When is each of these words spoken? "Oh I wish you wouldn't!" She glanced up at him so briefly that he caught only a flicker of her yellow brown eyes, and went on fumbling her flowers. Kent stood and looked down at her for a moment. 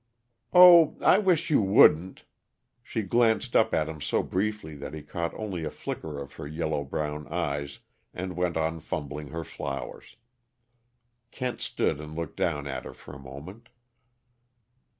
"Oh 0.51 0.97
I 0.99 1.19
wish 1.19 1.51
you 1.51 1.61
wouldn't!" 1.61 2.25
She 2.81 3.03
glanced 3.03 3.55
up 3.55 3.71
at 3.71 3.87
him 3.87 4.01
so 4.01 4.23
briefly 4.23 4.73
that 4.77 4.95
he 4.95 5.03
caught 5.03 5.31
only 5.35 5.63
a 5.63 5.69
flicker 5.69 6.19
of 6.19 6.33
her 6.37 6.47
yellow 6.47 6.83
brown 6.83 7.27
eyes, 7.27 7.77
and 8.11 8.35
went 8.35 8.57
on 8.57 8.79
fumbling 8.79 9.27
her 9.27 9.43
flowers. 9.43 10.15
Kent 11.29 11.61
stood 11.61 12.01
and 12.01 12.15
looked 12.15 12.37
down 12.37 12.65
at 12.65 12.83
her 12.85 12.95
for 12.95 13.13
a 13.13 13.19
moment. 13.19 13.69